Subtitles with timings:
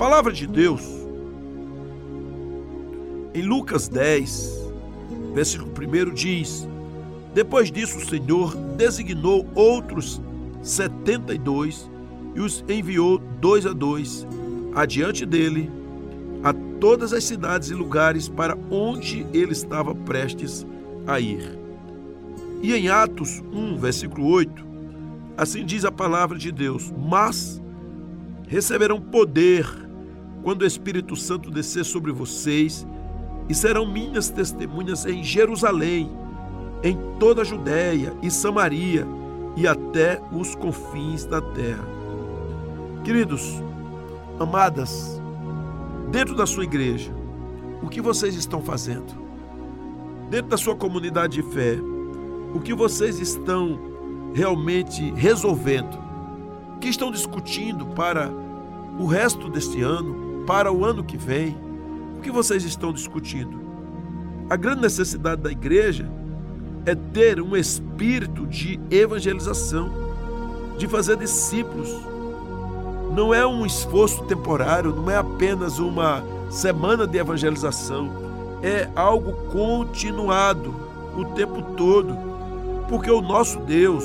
[0.00, 0.80] palavra de Deus,
[3.34, 4.72] em Lucas 10,
[5.34, 6.66] versículo 1 diz:
[7.34, 10.18] Depois disso, o Senhor designou outros
[10.62, 11.90] setenta e dois
[12.34, 14.26] e os enviou dois a dois
[14.74, 15.70] adiante dele
[16.42, 20.66] a todas as cidades e lugares para onde ele estava prestes
[21.06, 21.58] a ir.
[22.62, 24.64] E em Atos 1, versículo 8,
[25.36, 27.60] assim diz a palavra de Deus: Mas
[28.48, 29.89] receberão poder
[30.42, 32.86] quando o Espírito Santo descer sobre vocês,
[33.48, 36.10] e serão minhas testemunhas em Jerusalém,
[36.84, 39.06] em toda a Judéia e Samaria
[39.56, 41.84] e até os confins da terra.
[43.02, 43.60] Queridos,
[44.38, 45.20] amadas,
[46.10, 47.12] dentro da sua igreja,
[47.82, 49.18] o que vocês estão fazendo?
[50.30, 51.76] Dentro da sua comunidade de fé,
[52.54, 53.78] o que vocês estão
[54.32, 55.98] realmente resolvendo?
[56.76, 58.30] O que estão discutindo para
[58.98, 61.56] o resto deste ano, para o ano que vem?
[62.18, 63.60] O que vocês estão discutindo?
[64.48, 66.10] A grande necessidade da igreja
[66.84, 69.90] é ter um espírito de evangelização,
[70.76, 71.88] de fazer discípulos.
[73.14, 78.10] Não é um esforço temporário, não é apenas uma semana de evangelização,
[78.62, 80.74] é algo continuado
[81.16, 82.16] o tempo todo,
[82.88, 84.04] porque o nosso Deus,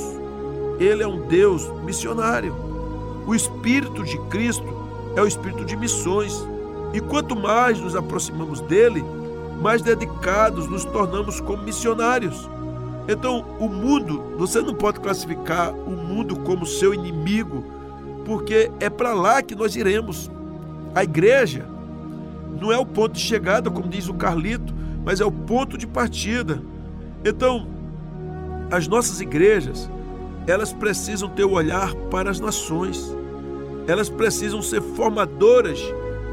[0.80, 2.56] ele é um Deus missionário.
[3.26, 4.75] O espírito de Cristo
[5.16, 6.46] é o espírito de missões.
[6.94, 9.04] E quanto mais nos aproximamos dele,
[9.62, 12.50] mais dedicados nos tornamos como missionários.
[13.08, 17.64] Então, o mundo, você não pode classificar o mundo como seu inimigo,
[18.26, 20.32] porque é para lá que nós iremos.
[20.94, 21.66] A igreja
[22.60, 25.86] não é o ponto de chegada, como diz o Carlito, mas é o ponto de
[25.86, 26.62] partida.
[27.24, 27.68] Então,
[28.72, 29.90] as nossas igrejas,
[30.48, 33.16] elas precisam ter o olhar para as nações.
[33.88, 35.80] Elas precisam ser formadoras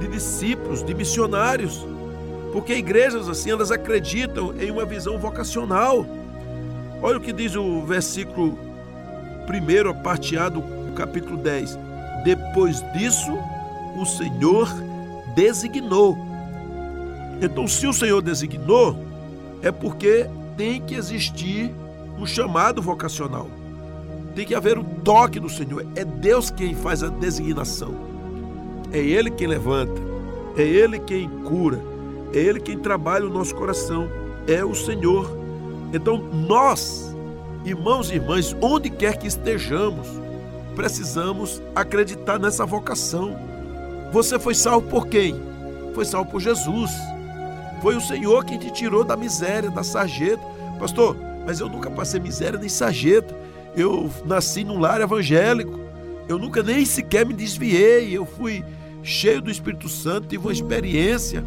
[0.00, 1.86] de discípulos, de missionários.
[2.52, 6.06] Porque igrejas assim, elas acreditam em uma visão vocacional.
[7.02, 8.58] Olha o que diz o versículo
[9.48, 10.62] 1, a parte A do
[10.94, 11.78] capítulo 10.
[12.24, 13.32] Depois disso,
[13.96, 14.68] o Senhor
[15.34, 16.16] designou.
[17.40, 18.96] Então, se o Senhor designou,
[19.62, 21.72] é porque tem que existir
[22.18, 23.48] um chamado vocacional.
[24.34, 25.86] Tem que haver o toque do Senhor.
[25.94, 27.94] É Deus quem faz a designação.
[28.92, 30.00] É Ele quem levanta.
[30.56, 31.80] É Ele quem cura.
[32.32, 34.08] É Ele quem trabalha o nosso coração.
[34.46, 35.30] É o Senhor.
[35.92, 37.14] Então, nós,
[37.64, 40.08] irmãos e irmãs, onde quer que estejamos,
[40.74, 43.36] precisamos acreditar nessa vocação.
[44.12, 45.34] Você foi salvo por quem?
[45.94, 46.90] Foi salvo por Jesus.
[47.82, 50.42] Foi o Senhor quem te tirou da miséria, da sarjeta.
[50.78, 53.41] Pastor, mas eu nunca passei miséria nem sarjeta.
[53.76, 55.80] Eu nasci num lar evangélico.
[56.28, 58.16] Eu nunca nem sequer me desviei.
[58.16, 58.64] Eu fui
[59.02, 61.44] cheio do Espírito Santo, tive uma experiência.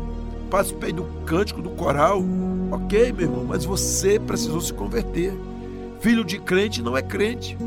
[0.50, 2.24] Participei do cântico do coral.
[2.72, 5.34] Ok, meu irmão, mas você precisou se converter.
[6.00, 7.58] Filho de crente não é crente.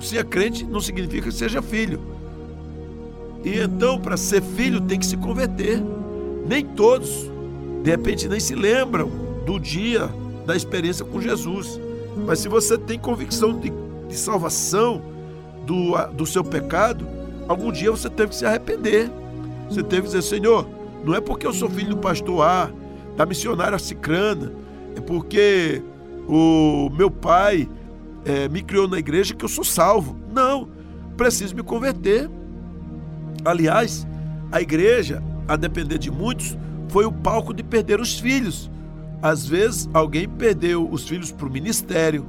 [0.00, 2.00] Se é crente, não significa que seja filho.
[3.44, 5.82] E então, para ser filho, tem que se converter.
[6.46, 7.30] Nem todos,
[7.82, 9.10] de repente, nem se lembram
[9.46, 10.10] do dia
[10.46, 11.80] da experiência com Jesus.
[12.26, 13.72] Mas se você tem convicção de,
[14.08, 15.02] de salvação
[15.66, 17.06] do, do seu pecado,
[17.48, 19.10] algum dia você teve que se arrepender.
[19.68, 20.66] Você teve que dizer: Senhor,
[21.04, 22.70] não é porque eu sou filho do pastor A,
[23.16, 24.52] da missionária Cicrana,
[24.96, 25.82] é porque
[26.28, 27.68] o meu pai
[28.24, 30.16] é, me criou na igreja que eu sou salvo.
[30.32, 30.68] Não,
[31.16, 32.28] preciso me converter.
[33.44, 34.06] Aliás,
[34.50, 36.56] a igreja, a depender de muitos,
[36.88, 38.70] foi o palco de perder os filhos.
[39.20, 42.26] Às vezes, alguém perdeu os filhos para o ministério,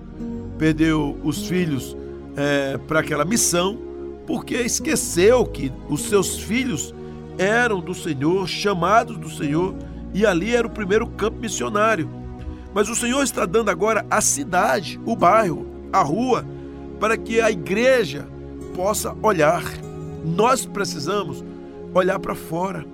[0.58, 1.96] perdeu os filhos
[2.36, 3.78] é, para aquela missão,
[4.26, 6.94] porque esqueceu que os seus filhos
[7.38, 9.76] eram do Senhor, chamados do Senhor
[10.14, 12.10] e ali era o primeiro campo missionário.
[12.74, 16.46] Mas o Senhor está dando agora a cidade, o bairro, a rua,
[17.00, 18.28] para que a igreja
[18.76, 19.64] possa olhar.
[20.24, 21.44] Nós precisamos
[21.94, 22.86] olhar para fora.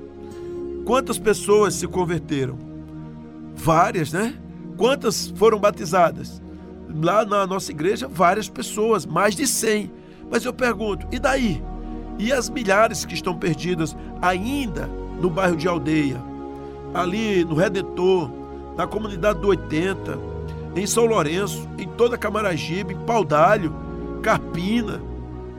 [0.85, 2.57] Quantas pessoas se converteram?
[3.55, 4.35] Várias, né?
[4.77, 6.40] Quantas foram batizadas?
[6.93, 9.91] Lá na nossa igreja, várias pessoas, mais de 100.
[10.29, 11.63] Mas eu pergunto, e daí?
[12.17, 14.89] E as milhares que estão perdidas ainda
[15.19, 16.21] no bairro de Aldeia,
[16.93, 18.29] ali no Redentor,
[18.77, 20.19] na comunidade do 80,
[20.75, 23.73] em São Lourenço, em toda Camaragibe, em Paudalho,
[24.21, 25.01] Carpina,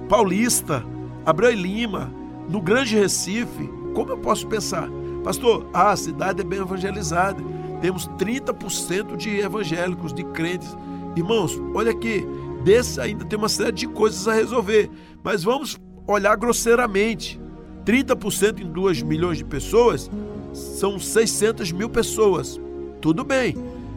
[0.08, 0.84] Paulista,
[1.24, 2.10] Abreu e Lima,
[2.48, 3.68] no Grande Recife.
[3.94, 4.88] Como eu posso pensar?
[5.22, 7.42] Pastor, ah, a cidade é bem evangelizada.
[7.80, 10.76] Temos 30% de evangélicos, de crentes.
[11.16, 12.26] Irmãos, olha aqui,
[12.64, 14.90] desse ainda tem uma série de coisas a resolver.
[15.22, 17.40] Mas vamos olhar grosseiramente.
[17.84, 20.10] 30% em 2 milhões de pessoas
[20.52, 22.60] são 600 mil pessoas.
[23.00, 23.56] Tudo bem,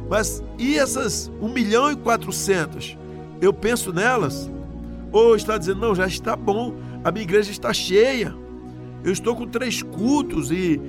[0.09, 2.97] mas e essas 1 milhão e 400?
[3.41, 4.49] Eu penso nelas?
[5.11, 6.73] Ou está dizendo, não, já está bom,
[7.03, 8.35] a minha igreja está cheia.
[9.03, 10.81] Eu estou com três cultos e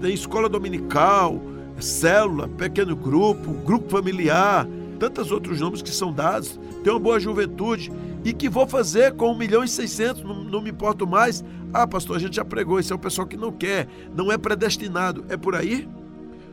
[0.00, 1.40] tem escola dominical,
[1.80, 4.68] célula, pequeno grupo, grupo familiar,
[5.02, 6.60] tantos outros nomes que são dados.
[6.84, 7.90] Tem uma boa juventude.
[8.24, 11.44] E que vou fazer com 1 milhão e 600, não, não me importo mais.
[11.74, 14.38] Ah, pastor, a gente já pregou, esse é o pessoal que não quer, não é
[14.38, 15.24] predestinado.
[15.28, 15.88] É por aí?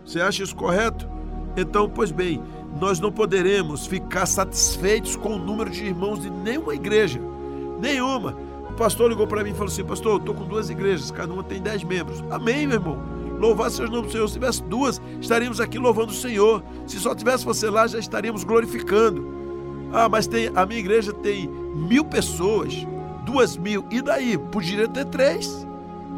[0.03, 1.07] Você acha isso correto?
[1.55, 2.41] Então, pois bem,
[2.81, 7.21] nós não poderemos ficar satisfeitos com o número de irmãos de nenhuma igreja.
[7.79, 8.35] Nenhuma.
[8.67, 11.31] O pastor ligou para mim e falou assim: Pastor, eu estou com duas igrejas, cada
[11.31, 12.23] uma tem dez membros.
[12.31, 13.18] Amém, meu irmão.
[13.39, 14.27] Louvado seja o nome do Senhor.
[14.27, 16.61] Se tivesse duas, estaríamos aqui louvando o Senhor.
[16.85, 19.25] Se só tivesse você lá, já estaríamos glorificando.
[19.93, 22.85] Ah, mas tem, a minha igreja tem mil pessoas,
[23.25, 23.85] duas mil.
[23.89, 24.37] E daí?
[24.37, 25.65] Poderia ter três,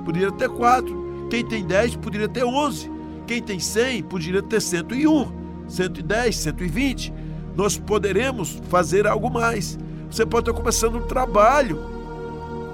[0.03, 1.27] poderia ter quatro.
[1.29, 2.91] Quem tem dez, poderia ter onze.
[3.27, 5.31] Quem tem cem, poderia ter cento e um,
[5.67, 7.13] cento e dez, cento e vinte.
[7.55, 9.77] Nós poderemos fazer algo mais.
[10.09, 11.79] Você pode estar começando um trabalho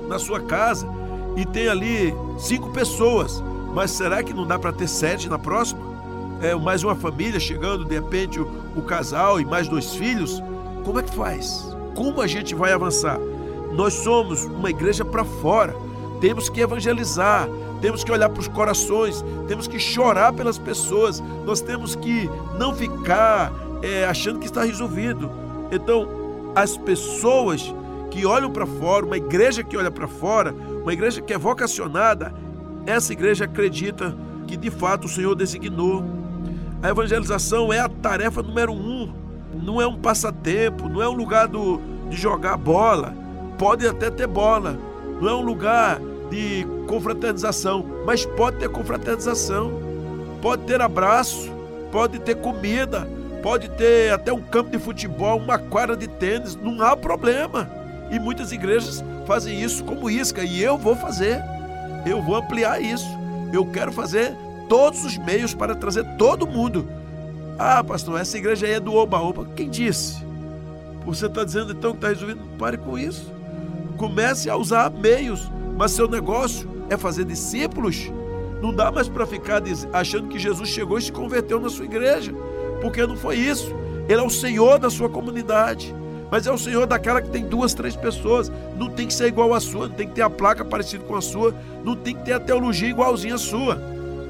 [0.08, 0.88] na sua casa
[1.36, 3.44] e tem ali cinco pessoas,
[3.74, 5.82] mas será que não dá para ter sete na próxima?
[6.42, 10.42] É, mais uma família chegando, de repente o, o casal e mais dois filhos.
[10.84, 11.76] Como é que faz?
[11.96, 13.20] Como a gente vai avançar?
[13.74, 15.76] Nós somos uma igreja para fora.
[16.22, 17.48] Temos que evangelizar,
[17.82, 22.74] temos que olhar para os corações, temos que chorar pelas pessoas, nós temos que não
[22.74, 23.52] ficar
[23.84, 25.30] é, achando que está resolvido.
[25.72, 26.08] Então,
[26.56, 27.74] as pessoas
[28.10, 32.34] que olham para fora, uma igreja que olha para fora, uma igreja que é vocacionada,
[32.88, 34.18] essa igreja acredita
[34.48, 36.04] que de fato o Senhor designou.
[36.82, 39.28] A evangelização é a tarefa número um
[39.64, 41.80] não é um passatempo, não é um lugar do,
[42.10, 43.14] de jogar bola.
[43.58, 44.78] Pode até ter bola,
[45.20, 46.00] não é um lugar
[46.30, 49.72] de confraternização, mas pode ter confraternização,
[50.42, 51.52] pode ter abraço,
[51.92, 53.08] pode ter comida,
[53.42, 57.70] pode ter até um campo de futebol, uma quadra de tênis, não há problema.
[58.12, 61.44] E muitas igrejas fazem isso como isca, e eu vou fazer,
[62.10, 63.08] eu vou ampliar isso.
[63.52, 64.36] Eu quero fazer
[64.68, 66.88] todos os meios para trazer todo mundo
[67.60, 69.48] ah, pastor, essa igreja aí é do oba-oba.
[69.56, 70.24] Quem disse?
[71.06, 72.40] Você está dizendo então que está resolvido?
[72.60, 73.34] Pare com isso.
[73.98, 78.12] Comece a usar meios, mas seu negócio é fazer discípulos.
[78.62, 82.32] Não dá mais para ficar achando que Jesus chegou e se converteu na sua igreja,
[82.80, 83.74] porque não foi isso.
[84.08, 85.96] Ele é o Senhor da sua comunidade,
[86.30, 88.52] mas é o Senhor daquela que tem duas, três pessoas.
[88.78, 91.16] Não tem que ser igual à sua, não tem que ter a placa parecida com
[91.16, 91.54] a sua,
[91.84, 93.82] não tem que ter a teologia igualzinha à sua.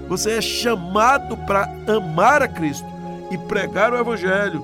[0.07, 2.87] Você é chamado para amar a Cristo
[3.29, 4.63] e pregar o Evangelho,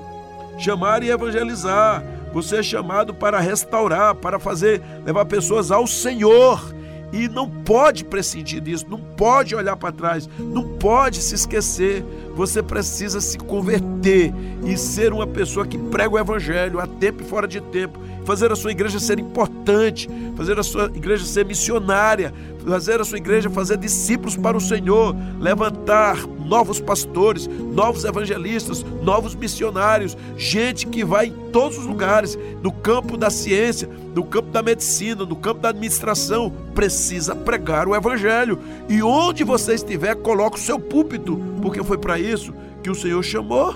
[0.58, 2.02] chamar e evangelizar.
[2.32, 6.74] Você é chamado para restaurar, para fazer, levar pessoas ao Senhor.
[7.14, 12.04] E não pode prescindir disso, não pode olhar para trás, não pode se esquecer.
[12.34, 14.34] Você precisa se converter
[14.66, 18.00] e ser uma pessoa que prega o Evangelho a tempo e fora de tempo.
[18.24, 22.34] Fazer a sua igreja ser importante, fazer a sua igreja ser missionária,
[22.66, 29.34] fazer a sua igreja fazer discípulos para o Senhor, levantar novos pastores, novos evangelistas, novos
[29.34, 34.62] missionários, gente que vai em todos os lugares, no campo da ciência, no campo da
[34.62, 38.58] medicina, no campo da administração, precisa pregar o evangelho.
[38.88, 42.52] E onde você estiver, coloque o seu púlpito, porque foi para isso
[42.82, 43.74] que o Senhor chamou.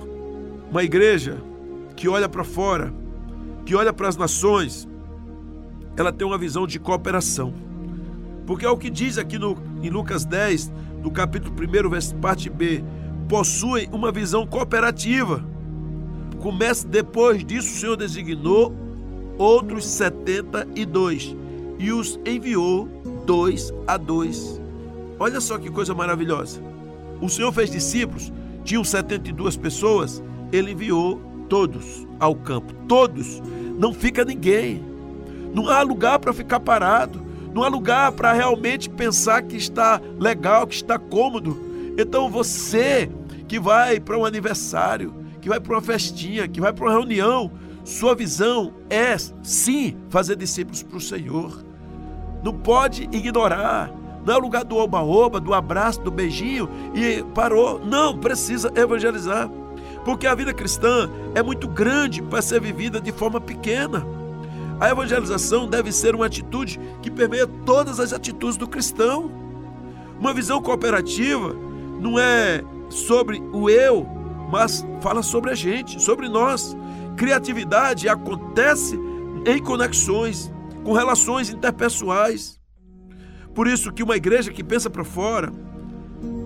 [0.71, 1.39] Uma igreja
[1.97, 2.93] que olha para fora,
[3.65, 4.87] que olha para as nações,
[5.97, 7.53] ela tem uma visão de cooperação.
[8.47, 10.71] Porque é o que diz aqui no, em Lucas 10,
[11.03, 12.83] no capítulo 1, parte B,
[13.29, 15.45] possuem uma visão cooperativa.
[16.41, 18.75] Começa depois disso, o Senhor designou
[19.37, 21.37] outros 72
[21.79, 22.89] e os enviou
[23.25, 24.61] dois a dois.
[25.19, 26.61] Olha só que coisa maravilhosa.
[27.21, 28.33] O Senhor fez discípulos,
[28.65, 33.43] tinham 72 pessoas, ele enviou todos ao campo, todos.
[33.79, 34.85] Não fica ninguém.
[35.55, 40.67] Não há lugar para ficar parado não há lugar para realmente pensar que está legal,
[40.67, 41.95] que está cômodo.
[41.99, 43.11] Então você
[43.47, 47.51] que vai para um aniversário, que vai para uma festinha, que vai para uma reunião,
[47.85, 51.65] sua visão é sim fazer discípulos para o Senhor.
[52.43, 53.91] Não pode ignorar.
[54.25, 57.83] Não é o lugar do oba-oba, do abraço, do beijinho e parou.
[57.85, 59.51] Não, precisa evangelizar.
[60.05, 64.05] Porque a vida cristã é muito grande para ser vivida de forma pequena.
[64.81, 69.31] A evangelização deve ser uma atitude que permeia todas as atitudes do cristão.
[70.21, 71.55] Uma visão cooperativa
[72.01, 74.07] não é sobre o eu,
[74.51, 76.77] mas fala sobre a gente, sobre nós.
[77.17, 78.99] Criatividade acontece
[79.45, 80.51] em conexões,
[80.85, 82.61] com relações interpessoais.
[83.55, 85.53] Por isso que uma igreja que pensa para fora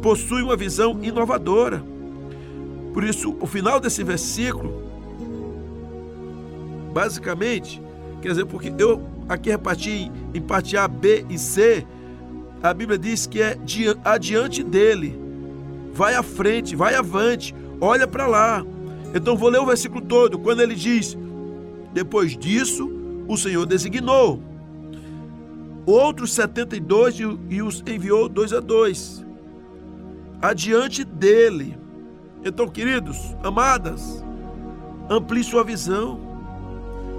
[0.00, 1.84] possui uma visão inovadora.
[2.94, 4.82] Por isso, o final desse versículo,
[6.92, 7.80] basicamente,
[8.22, 11.84] quer dizer, porque eu aqui reparti em parte A, B e C,
[12.62, 13.58] a Bíblia diz que é
[14.04, 15.18] adiante dele,
[15.92, 18.64] vai à frente, vai avante, olha para lá.
[19.14, 21.18] Então vou ler o versículo todo, quando ele diz:
[21.92, 22.90] Depois disso,
[23.26, 24.40] o Senhor designou
[25.84, 27.18] outros 72
[27.50, 29.24] e os enviou dois a dois,
[30.40, 31.76] adiante dele.
[32.44, 34.24] Então, queridos, amadas,
[35.08, 36.31] amplie sua visão,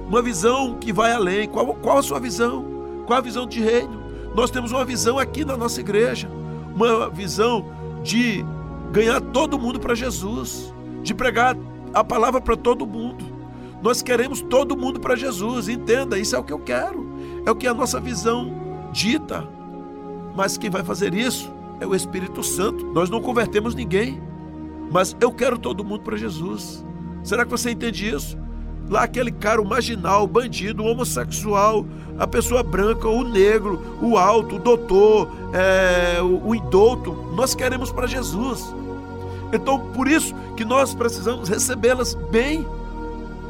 [0.07, 1.47] uma visão que vai além.
[1.47, 2.65] Qual, qual a sua visão?
[3.05, 4.03] Qual a visão de reino?
[4.35, 6.29] Nós temos uma visão aqui na nossa igreja,
[6.75, 7.65] uma visão
[8.03, 8.43] de
[8.91, 11.55] ganhar todo mundo para Jesus, de pregar
[11.93, 13.23] a palavra para todo mundo.
[13.81, 17.05] Nós queremos todo mundo para Jesus, entenda, isso é o que eu quero,
[17.45, 18.53] é o que a nossa visão
[18.91, 19.47] dita.
[20.35, 22.85] Mas quem vai fazer isso é o Espírito Santo.
[22.87, 24.21] Nós não convertemos ninguém,
[24.89, 26.83] mas eu quero todo mundo para Jesus.
[27.23, 28.37] Será que você entende isso?
[28.89, 31.85] Lá aquele cara, o marginal, o bandido, o homossexual,
[32.17, 38.07] a pessoa branca, o negro, o alto, o doutor, é, o, o nós queremos para
[38.07, 38.73] Jesus.
[39.51, 42.65] Então, por isso que nós precisamos recebê-las bem,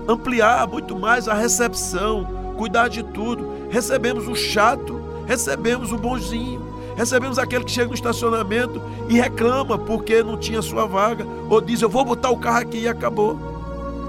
[0.08, 3.68] ampliar muito mais a recepção, cuidar de tudo.
[3.70, 6.62] Recebemos o chato, recebemos o bonzinho,
[6.96, 11.82] recebemos aquele que chega no estacionamento e reclama porque não tinha sua vaga, ou diz:
[11.82, 13.53] Eu vou botar o carro aqui e acabou.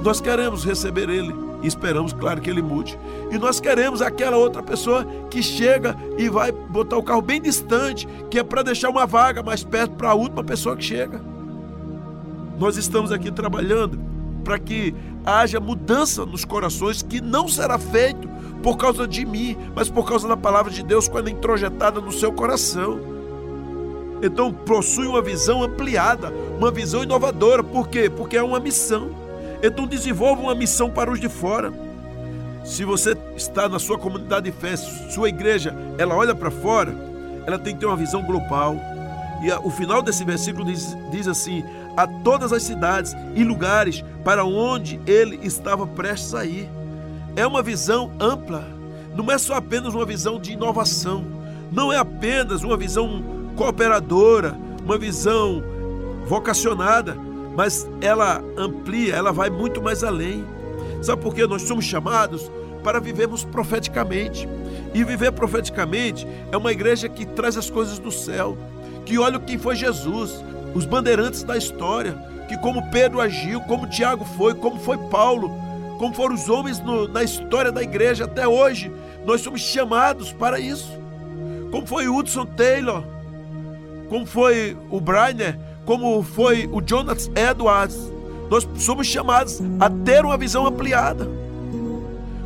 [0.04, 2.98] Nós queremos receber Ele e esperamos, claro, que Ele mude.
[3.30, 8.06] E nós queremos aquela outra pessoa que chega e vai botar o carro bem distante,
[8.30, 11.22] que é para deixar uma vaga mais perto para a última pessoa que chega.
[12.58, 13.98] Nós estamos aqui trabalhando
[14.44, 14.94] para que
[15.24, 18.28] haja mudança nos corações que não será feito
[18.62, 22.12] por causa de mim, mas por causa da palavra de Deus quando é introjetada no
[22.12, 23.00] seu coração.
[24.22, 27.64] Então possui uma visão ampliada, uma visão inovadora.
[27.64, 28.10] Por quê?
[28.10, 29.23] Porque é uma missão.
[29.66, 31.72] Então desenvolva uma missão para os de fora.
[32.66, 36.94] Se você está na sua comunidade de fé, sua igreja, ela olha para fora,
[37.46, 38.76] ela tem que ter uma visão global.
[39.42, 41.64] E o final desse versículo diz, diz assim:
[41.96, 46.68] a todas as cidades e lugares para onde ele estava prestes a ir.
[47.34, 48.68] É uma visão ampla,
[49.16, 51.24] não é só apenas uma visão de inovação,
[51.72, 53.24] não é apenas uma visão
[53.56, 54.54] cooperadora,
[54.84, 55.62] uma visão
[56.26, 57.16] vocacionada,
[57.56, 60.44] mas ela amplia, ela vai muito mais além.
[61.02, 61.46] Sabe por quê?
[61.46, 62.50] Nós somos chamados
[62.82, 64.48] para vivermos profeticamente.
[64.92, 68.56] E viver profeticamente é uma igreja que traz as coisas do céu,
[69.04, 70.44] que olha quem foi Jesus,
[70.74, 72.16] os bandeirantes da história,
[72.48, 75.50] que como Pedro agiu, como Tiago foi, como foi Paulo,
[75.98, 78.92] como foram os homens no, na história da igreja até hoje,
[79.24, 80.92] nós somos chamados para isso.
[81.70, 83.02] Como foi Hudson Taylor,
[84.08, 87.98] como foi o Brainer, como foi o Jonathan Edwards,
[88.50, 91.28] nós somos chamados a ter uma visão ampliada.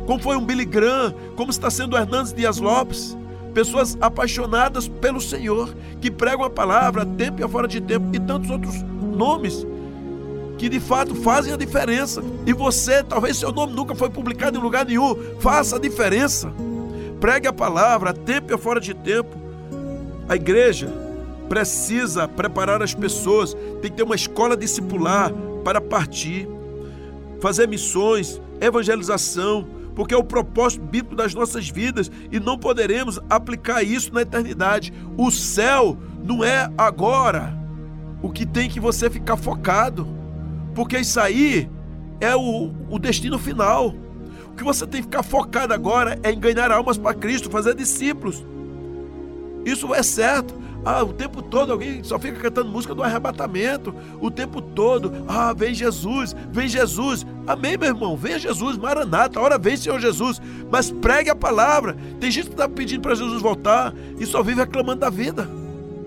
[0.05, 3.17] Como foi um Billy Graham, como está sendo o Hernandes Dias Lopes,
[3.53, 8.07] pessoas apaixonadas pelo Senhor, que pregam a palavra a tempo e a fora de tempo,
[8.13, 9.65] e tantos outros nomes
[10.57, 12.21] que de fato fazem a diferença.
[12.45, 16.51] E você, talvez seu nome nunca foi publicado em lugar nenhum, faça a diferença.
[17.19, 19.37] Pregue a palavra a tempo e a fora de tempo.
[20.27, 21.08] A igreja
[21.49, 26.47] precisa preparar as pessoas, tem que ter uma escola discipular para partir,
[27.41, 33.83] fazer missões, evangelização, porque é o propósito bíblico das nossas vidas e não poderemos aplicar
[33.83, 34.93] isso na eternidade.
[35.17, 37.57] O céu não é agora
[38.21, 40.07] o que tem que você ficar focado,
[40.75, 41.69] porque isso aí
[42.21, 43.93] é o, o destino final.
[44.47, 47.75] O que você tem que ficar focado agora é em ganhar almas para Cristo, fazer
[47.75, 48.45] discípulos.
[49.65, 50.53] Isso é certo.
[50.85, 53.93] Ah, o tempo todo alguém só fica cantando música do arrebatamento.
[54.19, 55.11] O tempo todo.
[55.27, 57.25] Ah, vem Jesus, vem Jesus.
[57.45, 58.15] Amém, meu irmão.
[58.15, 59.39] Venha Jesus, Maranata.
[59.39, 60.41] Hora vem, Senhor Jesus.
[60.71, 61.97] Mas pregue a palavra.
[62.19, 65.49] Tem gente que está pedindo para Jesus voltar e só vive reclamando da vida.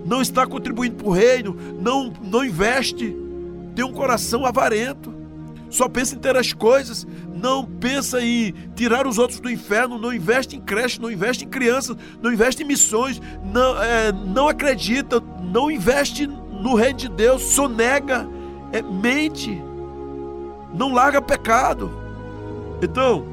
[0.04, 1.56] Não está contribuindo para o reino.
[1.80, 3.16] Não, não investe.
[3.74, 5.22] Tem um coração avarento
[5.72, 10.12] só pensa em ter as coisas, não pensa em tirar os outros do inferno, não
[10.12, 13.20] investe em creche, não investe em crianças, não investe em missões,
[13.52, 18.28] não, é, não acredita, não investe no reino de Deus, sonega,
[18.72, 19.60] é, mente,
[20.74, 21.90] não larga pecado.
[22.82, 23.24] Então,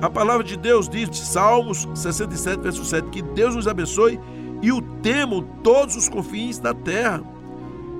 [0.00, 4.20] a palavra de Deus diz, Salmos 67, verso 7, que Deus nos abençoe
[4.62, 7.22] e o temam todos os confins da terra.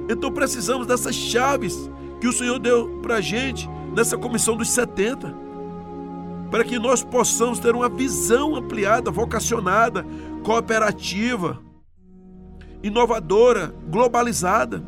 [0.09, 1.91] Então precisamos dessas chaves
[2.21, 5.35] que o Senhor deu para a gente nessa comissão dos 70,
[6.51, 10.05] para que nós possamos ter uma visão ampliada, vocacionada,
[10.45, 11.59] cooperativa,
[12.83, 14.85] inovadora, globalizada.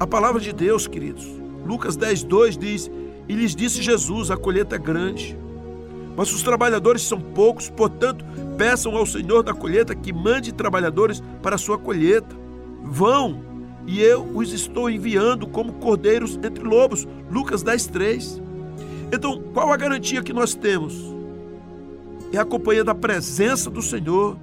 [0.00, 1.26] A palavra de Deus, queridos.
[1.66, 2.90] Lucas 10, 2 diz:
[3.28, 5.36] E lhes disse Jesus: A colheita é grande,
[6.16, 8.24] mas os trabalhadores são poucos, portanto,
[8.56, 12.34] peçam ao Senhor da colheita que mande trabalhadores para a sua colheita.
[12.82, 13.42] Vão,
[13.88, 17.08] e eu os estou enviando como cordeiros entre lobos.
[17.30, 18.42] Lucas 10, 3.
[19.10, 20.94] Então, qual a garantia que nós temos?
[22.30, 24.36] É a companhia da presença do Senhor.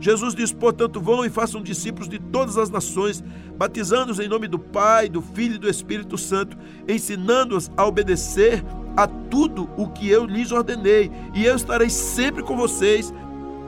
[0.00, 3.24] Jesus diz: portanto, vão e façam discípulos de todas as nações,
[3.58, 6.56] batizando-os em nome do Pai, do Filho e do Espírito Santo,
[6.86, 8.64] ensinando-os a obedecer
[8.96, 13.12] a tudo o que eu lhes ordenei, e eu estarei sempre com vocês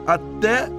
[0.07, 0.69] até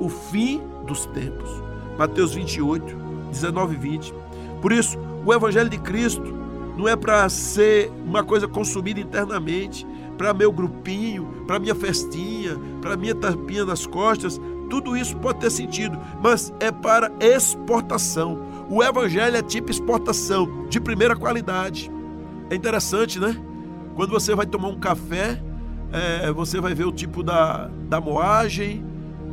[0.00, 1.50] o fim dos tempos.
[1.98, 4.14] Mateus 28, 19 e 20.
[4.60, 6.34] Por isso, o Evangelho de Cristo
[6.76, 12.96] não é para ser uma coisa consumida internamente, para meu grupinho, para minha festinha, para
[12.96, 14.40] minha tapinha nas costas.
[14.70, 18.46] Tudo isso pode ter sentido, mas é para exportação.
[18.68, 21.90] O Evangelho é tipo exportação, de primeira qualidade.
[22.50, 23.36] É interessante, né?
[23.94, 25.42] Quando você vai tomar um café,
[25.92, 28.84] é, você vai ver o tipo da, da moagem,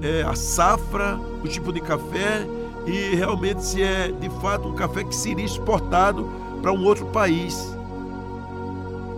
[0.02, 2.48] é, a safra, o tipo de café
[2.86, 6.30] e realmente se é de fato um café que seria exportado
[6.62, 7.76] para um outro país.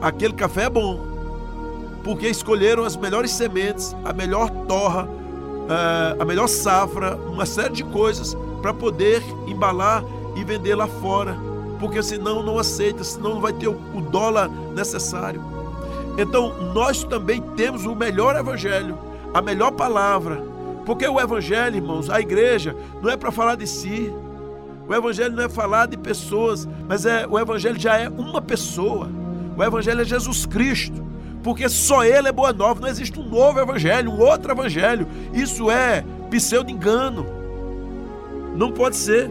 [0.02, 1.00] Aquele café é bom,
[2.04, 5.08] porque escolheram as melhores sementes, a melhor torra,
[5.70, 10.04] é, a melhor safra, uma série de coisas para poder embalar
[10.36, 11.48] e vender lá fora
[11.80, 15.42] porque senão não aceita, senão não vai ter o dólar necessário.
[16.18, 18.98] Então, nós também temos o melhor evangelho,
[19.34, 20.42] a melhor palavra,
[20.88, 24.10] porque o evangelho, irmãos, a igreja não é para falar de si.
[24.88, 29.10] O evangelho não é falar de pessoas, mas é o evangelho já é uma pessoa.
[29.58, 31.06] O evangelho é Jesus Cristo.
[31.44, 35.06] Porque só ele é boa nova, não existe um novo evangelho, um outro evangelho.
[35.34, 37.26] Isso é pseudo engano.
[38.56, 39.30] Não pode ser.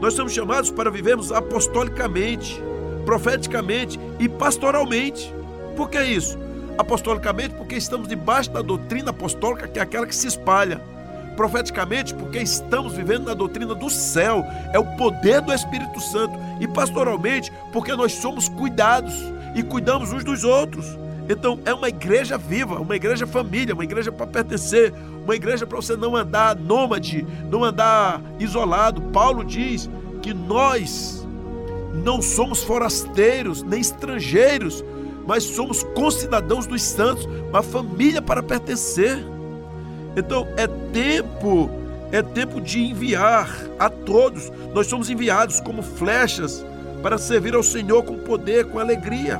[0.00, 2.60] Nós somos chamados para vivermos apostolicamente,
[3.04, 5.32] profeticamente e pastoralmente.
[5.76, 6.36] Por que isso?
[6.78, 10.80] Apostolicamente, porque estamos debaixo da doutrina apostólica, que é aquela que se espalha.
[11.36, 16.34] Profeticamente, porque estamos vivendo na doutrina do céu, é o poder do Espírito Santo.
[16.60, 19.12] E pastoralmente, porque nós somos cuidados
[19.56, 20.86] e cuidamos uns dos outros.
[21.28, 25.76] Então, é uma igreja viva, uma igreja família, uma igreja para pertencer, uma igreja para
[25.76, 29.02] você não andar nômade, não andar isolado.
[29.12, 29.90] Paulo diz
[30.22, 31.26] que nós
[31.92, 34.82] não somos forasteiros nem estrangeiros,
[35.28, 39.22] mas somos concidadãos dos santos, uma família para pertencer.
[40.16, 41.70] Então, é tempo,
[42.10, 43.46] é tempo de enviar
[43.78, 44.50] a todos.
[44.72, 46.64] Nós somos enviados como flechas
[47.02, 49.38] para servir ao Senhor com poder, com alegria.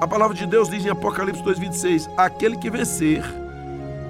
[0.00, 3.24] A palavra de Deus diz em Apocalipse 2,26: Aquele que vencer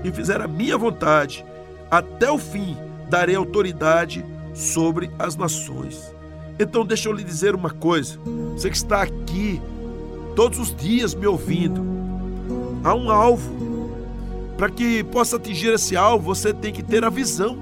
[0.04, 1.46] e fizer a minha vontade,
[1.90, 2.76] até o fim
[3.08, 6.14] darei autoridade sobre as nações.
[6.58, 8.18] Então, deixa eu lhe dizer uma coisa:
[8.54, 9.62] você que está aqui
[10.34, 11.84] todos os dias me ouvindo,
[12.82, 13.64] há um alvo.
[14.56, 17.58] Para que possa atingir esse alvo, você tem que ter a visão.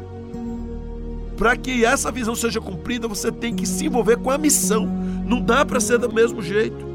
[1.36, 4.86] Para que essa visão seja cumprida, você tem que se envolver com a missão.
[5.24, 6.92] Não dá para ser do mesmo jeito.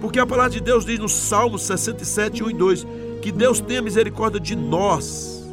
[0.00, 2.86] Porque a palavra de Deus diz no Salmo 67, 1 e 2:
[3.22, 5.44] que Deus tenha misericórdia de nós,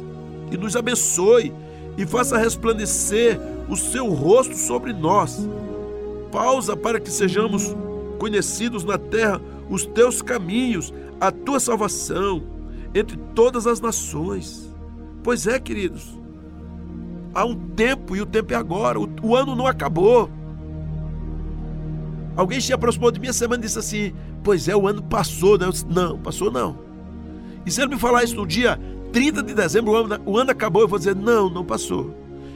[0.48, 1.52] que nos abençoe
[1.96, 3.36] e faça resplandecer
[3.68, 5.48] o seu rosto sobre nós.
[6.30, 7.74] Pausa para que sejamos
[8.18, 12.42] conhecidos na terra os teus caminhos, a tua salvação
[12.94, 14.72] entre todas as nações.
[15.22, 16.18] Pois é, queridos,
[17.34, 20.30] há um tempo e o tempo é agora, o, o ano não acabou.
[22.36, 25.56] Alguém se aproximou de mim essa semana e disse assim: Pois é, o ano passou.
[25.56, 25.66] Né?
[25.66, 26.78] Eu disse, não, passou não.
[27.64, 28.78] E se ele me falar isso no dia
[29.12, 32.14] 30 de dezembro, o ano, o ano acabou, eu vou dizer, não, não passou.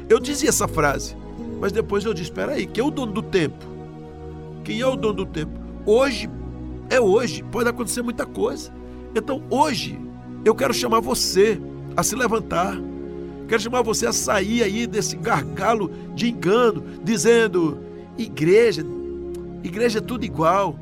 [0.08, 1.16] Eu dizia essa frase,
[1.60, 3.77] mas depois eu disse, espera aí, quem é o dono do tempo?
[4.68, 5.58] Quem é o dono do tempo?
[5.86, 6.28] Hoje
[6.90, 8.70] é hoje, pode acontecer muita coisa.
[9.14, 9.98] Então hoje
[10.44, 11.58] eu quero chamar você
[11.96, 12.78] a se levantar.
[13.48, 17.78] Quero chamar você a sair aí desse gargalo de engano, dizendo:
[18.18, 18.84] igreja,
[19.64, 20.78] igreja é tudo igual.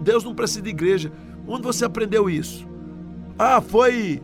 [0.00, 1.12] Deus não precisa de igreja.
[1.46, 2.66] Onde você aprendeu isso?
[3.38, 4.22] Ah, foi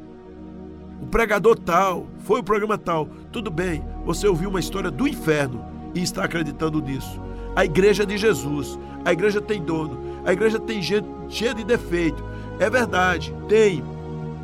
[1.02, 3.06] o pregador tal, foi o programa tal.
[3.30, 5.62] Tudo bem, você ouviu uma história do inferno
[5.94, 7.20] e está acreditando nisso.
[7.56, 12.22] A igreja de Jesus, a igreja tem dono, a igreja tem gente cheia de defeito.
[12.58, 13.82] É verdade, tem,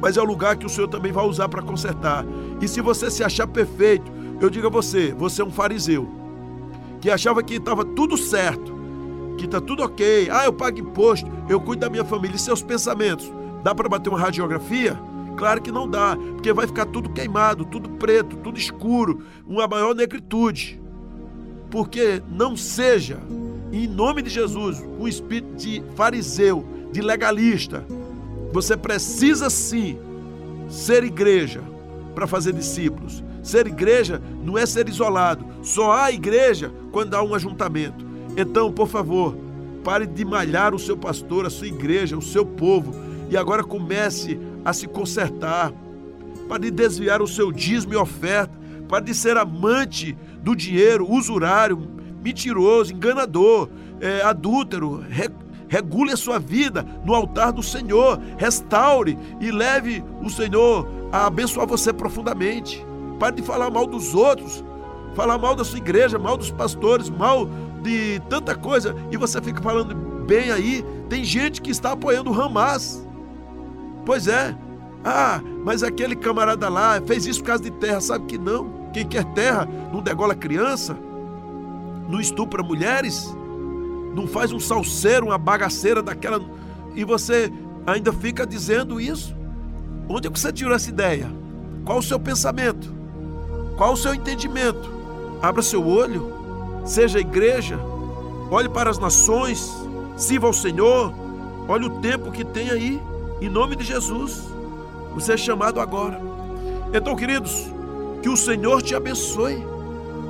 [0.01, 2.25] mas é o lugar que o Senhor também vai usar para consertar.
[2.61, 6.09] E se você se achar perfeito, eu digo a você, você é um fariseu
[7.01, 8.79] que achava que estava tudo certo,
[9.37, 10.29] que está tudo ok.
[10.31, 12.37] Ah, eu pago imposto, eu cuido da minha família.
[12.37, 13.31] E seus pensamentos?
[13.63, 14.99] Dá para bater uma radiografia?
[15.37, 19.95] Claro que não dá, porque vai ficar tudo queimado, tudo preto, tudo escuro, uma maior
[19.95, 20.80] negritude.
[21.71, 23.19] Porque não seja,
[23.73, 27.85] em nome de Jesus, um espírito de fariseu, de legalista.
[28.53, 29.99] Você precisa sim
[30.69, 31.63] ser igreja
[32.15, 33.23] para fazer discípulos.
[33.43, 35.45] Ser igreja não é ser isolado.
[35.63, 38.05] Só há igreja quando há um ajuntamento.
[38.37, 39.37] Então, por favor,
[39.83, 42.95] pare de malhar o seu pastor, a sua igreja, o seu povo
[43.31, 45.73] e agora comece a se consertar.
[46.49, 48.59] Pare de desviar o seu dízimo e oferta.
[48.91, 51.79] Pare de ser amante do dinheiro, usurário,
[52.21, 53.69] mentiroso, enganador,
[54.01, 55.05] é, adúltero.
[55.09, 55.31] Re,
[55.69, 58.19] regule a sua vida no altar do Senhor.
[58.37, 62.85] Restaure e leve o Senhor a abençoar você profundamente.
[63.21, 64.65] Pare de falar mal dos outros,
[65.15, 67.49] falar mal da sua igreja, mal dos pastores, mal
[67.83, 69.95] de tanta coisa e você fica falando
[70.27, 70.85] bem aí.
[71.09, 73.07] Tem gente que está apoiando o Hamas.
[74.05, 74.53] Pois é.
[75.05, 78.01] Ah, mas aquele camarada lá fez isso por causa de terra.
[78.01, 78.80] Sabe que não?
[78.93, 80.97] Quem quer terra não degola criança,
[82.09, 83.35] não estupra mulheres,
[84.15, 86.41] não faz um salseiro, uma bagaceira daquela.
[86.95, 87.53] E você
[87.87, 89.37] ainda fica dizendo isso?
[90.09, 91.31] Onde é que você tirou essa ideia?
[91.85, 92.93] Qual o seu pensamento?
[93.77, 94.91] Qual o seu entendimento?
[95.41, 96.41] Abra seu olho
[96.85, 97.79] seja igreja,
[98.51, 99.73] olhe para as nações,
[100.17, 101.13] sirva ao Senhor,
[101.69, 103.01] olhe o tempo que tem aí,
[103.41, 104.49] em nome de Jesus.
[105.15, 106.21] Você é chamado agora.
[106.93, 107.67] Então, queridos,
[108.23, 109.65] que o Senhor te abençoe,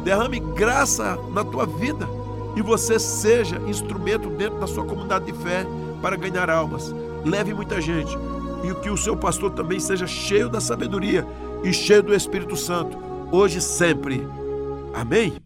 [0.05, 2.09] derrame graça na tua vida
[2.57, 5.65] e você seja instrumento dentro da sua comunidade de fé
[6.01, 6.95] para ganhar almas.
[7.25, 8.17] Leve muita gente
[8.65, 11.27] e que o seu pastor também seja cheio da sabedoria
[11.63, 12.99] e cheio do Espírito Santo,
[13.31, 14.27] hoje e sempre.
[14.95, 15.41] Amém?